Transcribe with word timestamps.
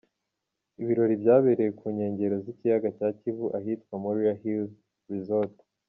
Ibirori 0.81 1.13
byabereye 1.21 1.71
ku 1.79 1.85
nkengero 1.93 2.35
z’ikiyaga 2.43 2.89
cya 2.97 3.09
kivu 3.19 3.45
ahitwa 3.57 3.93
Moriah 4.03 4.39
Hill 4.41 4.63
Resort. 5.11 5.55